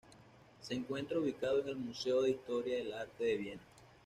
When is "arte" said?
2.91-3.23